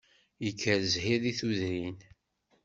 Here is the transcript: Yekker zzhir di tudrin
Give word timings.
Yekker 0.43 0.81
zzhir 0.91 1.19
di 1.23 1.33
tudrin 1.39 1.97